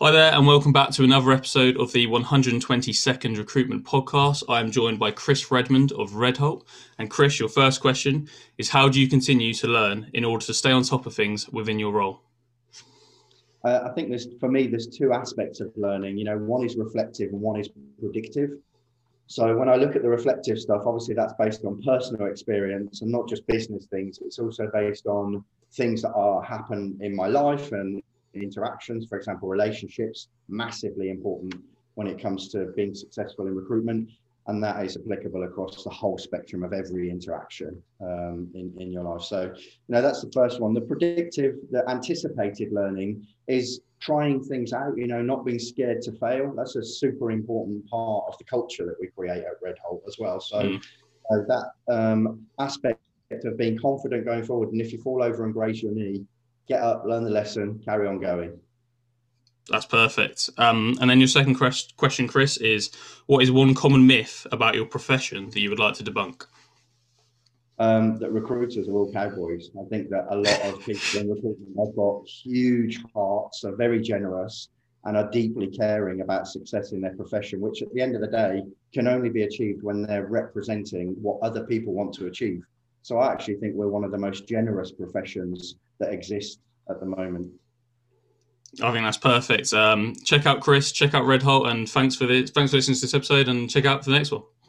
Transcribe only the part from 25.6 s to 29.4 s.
things that are happen in my life and interactions, for